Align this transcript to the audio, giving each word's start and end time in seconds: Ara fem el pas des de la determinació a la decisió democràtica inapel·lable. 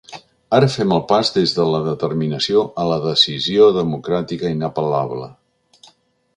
Ara 0.59 0.69
fem 0.75 0.93
el 0.95 1.03
pas 1.11 1.29
des 1.35 1.53
de 1.57 1.65
la 1.73 1.81
determinació 1.89 2.65
a 2.85 2.87
la 2.93 2.99
decisió 3.05 3.69
democràtica 3.79 4.53
inapel·lable. 4.59 5.33